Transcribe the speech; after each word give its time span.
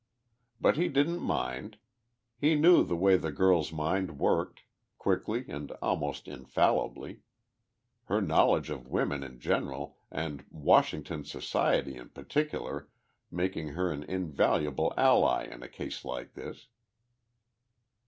But 0.59 0.77
he 0.77 0.87
didn't 0.87 1.21
mind. 1.21 1.77
He 2.35 2.55
knew 2.55 2.83
the 2.83 2.95
way 2.95 3.17
the 3.17 3.31
girl's 3.31 3.71
mind 3.71 4.17
worked, 4.17 4.63
quickly 4.97 5.45
and 5.47 5.69
almost 5.73 6.27
infallibly 6.27 7.19
her 8.05 8.19
knowledge 8.19 8.71
of 8.71 8.87
women 8.87 9.21
in 9.21 9.39
general 9.39 9.99
and 10.09 10.43
Washington 10.49 11.23
society 11.23 11.97
in 11.97 12.09
particular 12.09 12.89
making 13.29 13.73
her 13.73 13.91
an 13.91 14.01
invaluable 14.01 14.91
ally 14.97 15.43
in 15.43 15.61
a 15.61 15.69
case 15.69 16.03
like 16.03 16.33
this. 16.33 16.65